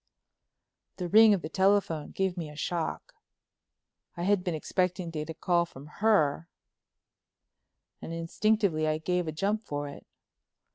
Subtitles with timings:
[0.97, 3.13] "The ring of the telephone gave me a shock.
[4.17, 6.49] I had been expecting to get a call from her
[8.01, 10.07] and instinctively I gave a jump for it.